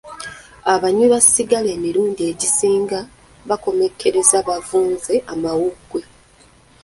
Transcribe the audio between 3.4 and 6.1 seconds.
bakomekkereza bavunze amawuggwe.